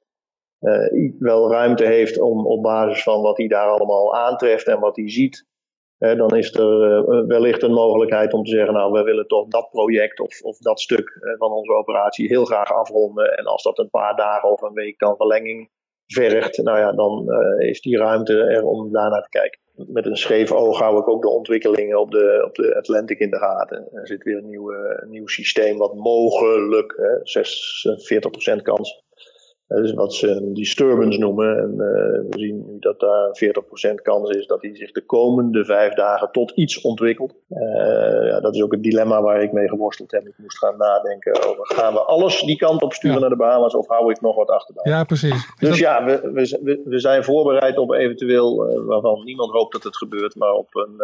uh, 0.62 1.12
wel 1.20 1.51
ruimte 1.51 1.86
heeft 1.86 2.20
om 2.20 2.46
op 2.46 2.62
basis 2.62 3.03
van 3.03 3.22
wat 3.22 3.38
hij 3.38 3.48
daar 3.48 3.68
allemaal 3.68 4.15
aantreft 4.15 4.68
en 4.68 4.80
wat 4.80 4.96
hij 4.96 5.10
ziet, 5.10 5.46
uh, 6.00 6.18
dan 6.18 6.38
is 6.38 6.53
er 6.53 7.03
uh, 7.03 7.27
wellicht 7.27 7.63
een 7.63 7.74
mogelijkheid 7.74 8.34
om 8.34 8.44
te 8.44 8.51
zeggen, 8.51 8.74
nou, 8.74 8.91
we 8.91 9.03
willen 9.03 9.27
toch 9.27 9.48
dat 9.48 9.70
project 9.70 10.20
of, 10.20 10.41
of 10.41 10.58
dat 10.58 10.80
stuk 10.80 11.36
van 11.38 11.51
onze 11.51 11.74
operatie 11.74 12.27
heel 12.27 12.46
graag 12.46 12.74
afronden. 12.74 13.38
En 13.38 13.46
als 13.46 13.63
dat 13.63 13.77
een 13.77 13.89
paar 13.89 14.15
dagen 14.15 14.51
of 14.51 14.62
een 14.62 14.74
week 14.74 15.00
dan 15.00 15.15
verlenging 15.15 15.70
vergt, 16.06 16.58
nou 16.58 16.77
ja, 16.77 16.91
dan 16.91 17.34
is 17.60 17.82
die 17.82 17.98
ruimte 17.98 18.44
er 18.44 18.65
om 18.65 18.91
daarnaar 18.91 19.22
te 19.22 19.30
kijken. 19.30 19.60
Met 19.75 20.06
een 20.06 20.18
scheef 20.18 20.51
oog 20.51 20.80
hou 20.80 21.00
ik 21.00 21.08
ook 21.08 21.22
de 21.22 21.30
ontwikkelingen 21.30 22.00
op 22.00 22.12
de, 22.12 22.44
op 22.46 22.56
de 22.56 22.75
Atlantic 22.75 23.20
in 23.20 23.30
de 23.30 23.38
gaten. 23.38 23.88
Er 23.91 24.08
zit 24.08 24.24
weer 24.24 24.38
een 24.38 24.50
nieuw, 24.50 24.72
nieuw 25.08 25.27
systeem 25.27 25.77
wat 25.77 25.96
mogelijk, 25.96 26.94
hè, 26.98 27.18
46% 28.58 28.62
kans, 28.62 29.03
dat 29.75 29.84
is 29.84 29.94
wat 29.94 30.13
ze 30.13 30.30
een 30.30 30.54
disturbance 30.54 31.20
noemen. 31.20 31.58
En 31.58 31.72
uh, 31.72 31.78
we 32.30 32.40
zien 32.40 32.63
nu 32.68 32.80
dat 32.80 33.00
daar 33.00 33.30
40% 33.92 34.01
kans 34.01 34.30
is 34.30 34.48
dat 34.48 34.62
hij 34.62 34.75
zich 34.75 34.92
de 34.92 35.06
komende 35.06 35.66
vijf 35.66 35.94
dagen 35.94 36.32
tot 36.32 36.51
iets 36.51 36.82
ontwikkelt. 36.82 37.34
Uh, 37.50 38.28
ja, 38.28 38.40
dat 38.40 38.56
is 38.56 38.62
ook 38.62 38.72
het 38.72 38.84
dilemma 38.84 39.22
waar 39.22 39.44
ik 39.44 39.51
mee 39.51 39.68
geworsteld 39.68 40.12
heb. 40.12 40.28
Ik 40.28 40.34
moest 40.38 40.58
gaan 40.58 40.78
nadenken 40.78 41.50
over: 41.50 41.66
gaan 41.75 41.94
we 41.94 42.00
alles 42.00 42.42
die 42.42 42.58
kant 42.58 42.82
op 42.82 42.94
sturen 42.94 43.22
naar 43.22 43.30
de 43.30 43.36
Bahamas 43.36 43.75
of 43.75 43.88
hou 43.88 44.12
ik 44.12 44.22
nog 44.22 44.36
wat 44.36 44.50
achter? 44.50 44.75
Ja, 44.84 45.04
precies. 45.04 45.54
dus 45.60 45.80
ja, 45.80 46.06
we, 46.06 46.32
we, 46.34 46.82
we 46.86 47.00
zijn 47.00 47.24
voorbereid 47.24 47.78
op 47.78 47.92
eventueel, 47.92 48.72
uh, 48.72 48.86
waarvan 48.86 49.24
niemand 49.24 49.51
hoopt 49.51 49.74
dat 49.74 49.84
het 49.84 49.98
gebeurt, 49.98 50.36
maar 50.36 50.54
op 50.54 50.75
een 50.75 51.01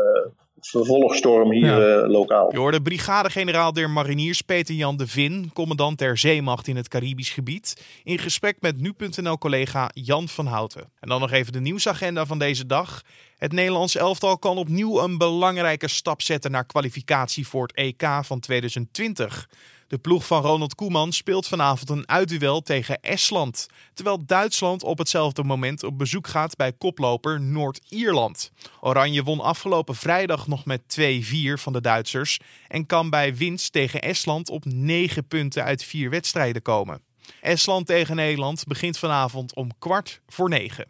vervolgstorm 0.59 1.51
hier 1.51 1.65
ja. 1.65 2.03
uh, 2.03 2.09
lokaal. 2.09 2.51
Je 2.51 2.57
hoorde 2.57 2.81
brigadegeneraal 2.81 3.73
der 3.73 3.89
mariniers 3.89 4.41
Peter 4.41 4.75
Jan 4.75 4.97
de 4.97 5.07
Vin, 5.07 5.51
commandant 5.53 5.97
der 5.97 6.17
zeemacht 6.17 6.67
in 6.67 6.75
het 6.75 6.87
Caribisch 6.87 7.29
gebied, 7.29 7.85
in 8.03 8.17
gesprek 8.17 8.57
met 8.59 8.81
nu.nl-collega 8.81 9.89
Jan 9.93 10.27
van 10.27 10.45
Houten. 10.45 10.91
En 10.99 11.09
dan 11.09 11.19
nog 11.19 11.31
even 11.31 11.53
de 11.53 11.59
nieuwsagenda 11.59 12.25
van 12.25 12.39
deze 12.39 12.65
dag. 12.65 13.01
Het 13.37 13.51
Nederlands 13.51 13.95
elftal 13.95 14.37
kan 14.37 14.57
opnieuw 14.57 14.99
een 14.99 15.17
belangrijke 15.17 15.87
stap 15.87 16.21
zetten 16.21 16.51
naar 16.51 16.65
kwalificatie 16.65 17.47
voor 17.47 17.61
het 17.61 17.75
EK 17.75 18.03
van 18.21 18.39
2020. 18.39 19.47
De 19.87 19.97
ploeg 19.97 20.25
van 20.25 20.41
Ronald 20.41 20.75
Koeman 20.75 21.11
speelt 21.11 21.47
vanavond 21.47 21.89
een 21.89 22.07
uitduel 22.07 22.61
tegen 22.61 23.01
Estland. 23.01 23.67
Terwijl 23.93 24.25
Duitsland 24.25 24.83
op 24.83 24.97
hetzelfde 24.97 25.43
moment 25.43 25.83
op 25.83 25.97
bezoek 25.97 26.27
gaat 26.27 26.55
bij 26.55 26.73
koploper 26.73 27.41
Noord-Ierland. 27.41 28.51
Oranje 28.81 29.23
won 29.23 29.39
afgelopen 29.39 29.95
vrijdag 29.95 30.47
nog 30.47 30.65
met 30.65 30.81
2-4 30.99 31.53
van 31.53 31.73
de 31.73 31.81
Duitsers. 31.81 32.39
En 32.67 32.85
kan 32.85 33.09
bij 33.09 33.35
winst 33.35 33.71
tegen 33.71 34.01
Estland 34.01 34.49
op 34.49 34.65
9 34.65 35.27
punten 35.27 35.63
uit 35.63 35.83
4 35.83 36.09
wedstrijden 36.09 36.61
komen. 36.61 37.01
Estland 37.41 37.85
tegen 37.85 38.15
Nederland 38.15 38.63
begint 38.63 38.97
vanavond 38.97 39.55
om 39.55 39.71
kwart 39.79 40.21
voor 40.27 40.49
negen. 40.49 40.87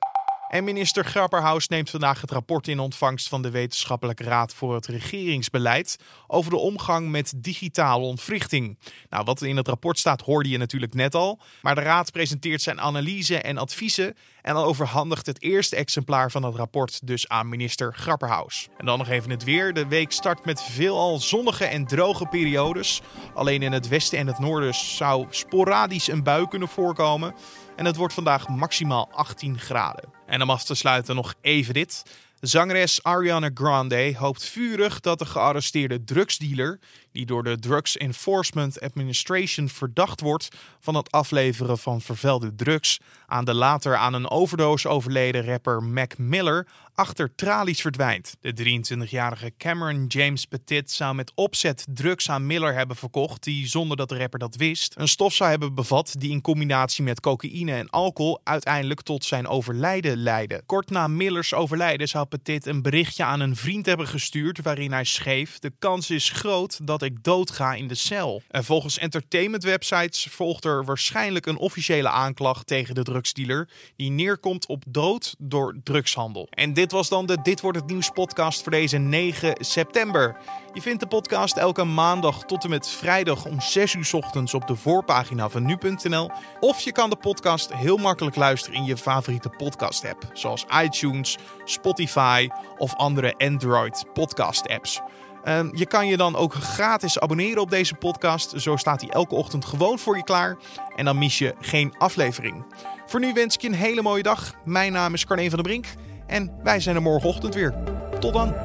En 0.48 0.64
minister 0.64 1.06
Grapperhaus 1.06 1.68
neemt 1.68 1.90
vandaag 1.90 2.22
het 2.22 2.32
rapport 2.32 2.68
in 2.68 2.80
ontvangst 2.80 3.28
van 3.28 3.42
de 3.42 3.50
Wetenschappelijke 3.50 4.24
Raad 4.24 4.54
voor 4.54 4.76
het 4.76 4.86
Regeringsbeleid 4.86 5.98
over 6.28 6.52
de 6.52 6.58
omgang 6.58 7.10
met 7.10 7.34
digitale 7.36 8.06
ontwrichting. 8.06 8.80
Nou, 9.10 9.24
wat 9.24 9.42
in 9.42 9.58
het 9.58 9.68
rapport 9.68 10.00
staat 10.00 10.22
hoorde 10.22 10.50
je 10.50 10.58
natuurlijk 10.58 10.94
net 10.94 11.16
al, 11.16 11.40
maar 11.62 11.76
de 11.76 11.82
Raad 11.82 12.12
presenteert 12.12 12.62
zijn 12.62 12.82
analyse 12.82 13.42
en 13.42 13.58
adviezen 13.58 14.16
en 14.42 14.56
overhandigt 14.56 15.26
het 15.26 15.42
eerste 15.42 15.76
exemplaar 15.76 16.32
van 16.32 16.44
het 16.44 16.56
rapport 16.56 17.08
dus 17.08 17.28
aan 17.28 17.50
minister 17.50 17.94
Grapperhaus. 17.94 18.68
En 18.78 18.86
dan 18.86 18.98
nog 18.98 19.10
even 19.10 19.30
het 19.30 19.44
weer. 19.44 19.74
De 19.74 19.88
week 19.88 20.12
start 20.12 20.46
met 20.46 20.62
veelal 20.62 21.20
zonnige 21.20 21.66
en 21.66 21.86
droge 21.86 22.26
periodes. 22.26 23.02
Alleen 23.34 23.62
in 23.62 23.72
het 23.72 23.88
westen 23.88 24.18
en 24.18 24.28
het 24.28 24.40
noorden 24.40 24.74
zou 24.74 25.26
sporadisch 25.30 26.08
een 26.08 26.24
bui 26.24 26.48
kunnen 26.48 26.68
voorkomen. 26.68 27.36
En 27.78 27.86
het 27.86 27.96
wordt 27.96 28.14
vandaag 28.14 28.48
maximaal 28.48 29.10
18 29.12 29.60
graden. 29.60 30.10
En 30.26 30.42
om 30.42 30.50
af 30.50 30.64
te 30.64 30.76
sluiten 30.76 31.16
nog 31.16 31.34
even 31.42 31.74
dit. 31.74 32.04
Zangeres 32.40 33.04
Ariana 33.04 33.50
Grande 33.54 34.16
hoopt 34.18 34.46
vurig 34.46 35.00
dat 35.00 35.20
de 35.20 35.26
gearresteerde 35.26 36.04
drugsdealer, 36.04 36.80
die 37.18 37.26
door 37.26 37.44
de 37.44 37.60
Drugs 37.60 37.98
Enforcement 37.98 38.82
Administration 38.82 39.70
verdacht 39.70 40.22
wordt 40.22 40.48
van 40.80 40.96
het 40.96 41.12
afleveren 41.12 41.78
van 41.78 42.02
vervuilde 42.02 42.56
drugs 42.56 43.00
aan 43.26 43.46
de 43.46 43.54
later 43.54 43.96
aan 43.96 44.14
een 44.14 44.30
overdose 44.30 44.88
overleden 44.88 45.46
rapper 45.46 45.84
Mac 45.84 46.18
Miller, 46.18 46.68
achter 46.94 47.36
tralies 47.36 47.82
verdwijnt. 47.82 48.36
De 48.42 48.80
23-jarige 49.06 49.54
Cameron 49.58 50.06
James 50.08 50.46
Petit 50.46 50.92
zou 50.92 51.16
met 51.16 51.32
opzet 51.36 51.86
drugs 51.94 52.30
aan 52.30 52.46
Miller 52.46 52.74
hebben 52.74 52.96
verkocht, 52.96 53.44
die 53.44 53.68
zonder 53.68 53.98
dat 53.98 54.10
de 54.10 54.18
rapper 54.18 54.40
dat 54.40 54.56
wist, 54.56 54.94
een 54.98 55.08
stof 55.08 55.34
zou 55.34 55.50
hebben 55.50 55.76
bevat 55.76 56.16
die 56.18 56.32
in 56.32 56.42
combinatie 56.42 57.04
met 57.04 57.20
cocaïne 57.20 57.74
en 57.74 57.90
alcohol 57.90 58.40
uiteindelijk 58.44 59.02
tot 59.02 59.26
zijn 59.26 59.48
overlijden 59.48 60.18
leidde. 60.18 60.62
Kort 60.66 60.90
na 60.90 61.08
Millers 61.08 61.54
overlijden 61.54 62.08
zou 62.08 62.26
Petit 62.26 62.66
een 62.66 62.82
berichtje 62.82 63.24
aan 63.24 63.40
een 63.40 63.56
vriend 63.56 63.86
hebben 63.86 64.08
gestuurd 64.08 64.62
waarin 64.62 64.92
hij 64.92 65.04
schreef: 65.04 65.60
De 65.60 65.72
kans 65.80 66.10
is 66.10 66.30
groot 66.30 66.88
dat 66.88 67.02
ik 67.08 67.24
doodga 67.24 67.74
in 67.74 67.88
de 67.88 67.96
cel. 67.96 68.42
En 68.50 68.64
volgens 68.64 68.98
entertainmentwebsites 68.98 70.28
volgt 70.30 70.66
er 70.66 70.86
waarschijnlijk 70.86 71.46
een 71.46 71.58
officiële 71.58 72.10
aanklacht 72.10 72.68
tegen 72.68 72.96
de 72.96 73.04
drugsdealer 73.04 73.70
die 73.96 74.12
neerkomt 74.12 74.66
op 74.66 74.84
dood 74.88 75.36
door 75.38 75.76
drugshandel. 75.84 76.48
En 76.50 76.74
dit 76.74 76.92
was 76.92 77.10
dan 77.10 77.26
de 77.26 77.38
Dit 77.44 77.62
wordt 77.62 77.78
het 77.78 77.88
nieuws 77.88 78.10
podcast 78.10 78.62
voor 78.64 78.72
deze 78.72 78.98
9 78.98 79.56
september. 79.60 80.38
Je 80.74 80.82
vindt 80.82 81.00
de 81.00 81.08
podcast 81.08 81.58
elke 81.58 81.84
maandag 81.84 82.44
tot 82.46 82.64
en 82.64 82.70
met 82.70 82.90
vrijdag 82.90 83.46
om 83.46 83.62
6 83.62 83.94
uur 83.94 84.10
ochtends 84.12 84.54
op 84.54 84.68
de 84.68 84.76
voorpagina 84.76 85.50
van 85.50 85.66
nu.nl. 85.66 86.32
Of 86.60 86.80
je 86.80 86.92
kan 86.92 87.10
de 87.10 87.16
podcast 87.16 87.74
heel 87.74 87.98
makkelijk 87.98 88.36
luisteren 88.36 88.78
in 88.80 88.86
je 88.86 88.98
favoriete 88.98 89.50
podcast 89.50 90.06
app, 90.06 90.30
zoals 90.34 90.66
iTunes, 90.84 91.38
Spotify 91.64 92.48
of 92.78 92.96
andere 92.96 93.34
Android 93.38 94.06
podcast 94.14 94.68
apps. 94.68 95.02
Ehm, 95.48 95.70
je 95.74 95.86
kan 95.86 96.08
je 96.08 96.18
dan 96.18 96.36
ook 96.36 96.54
gratis 96.54 97.20
abonneren 97.20 97.62
op 97.62 97.70
deze 97.70 97.96
podcast. 97.96 98.54
Zo 98.56 98.76
staat 98.76 99.02
hij 99.02 99.10
elke 99.10 99.36
ochtend 99.36 99.66
gewoon 99.66 100.00
voor 100.00 100.18
je 100.18 100.24
klaar. 100.24 100.58
En 100.96 101.06
dan 101.06 101.18
mis 101.18 101.38
je 101.38 101.56
geen 101.60 101.94
aflevering. 101.98 102.66
Voor 103.06 103.20
nu 103.20 103.34
wens 103.34 103.56
ik 103.56 103.62
je 103.62 103.68
een 103.68 103.74
hele 103.74 104.02
mooie 104.02 104.24
dag. 104.24 104.54
Mijn 104.66 104.92
naam 104.92 105.14
is 105.14 105.26
Carne 105.26 105.50
van 105.50 105.64
der 105.64 105.68
Brink. 105.68 105.86
En 106.26 106.52
wij 106.64 106.80
zijn 106.80 106.96
er 106.96 107.02
morgenochtend 107.02 107.56
weer. 107.56 107.74
Tot 108.20 108.34
dan. 108.34 108.56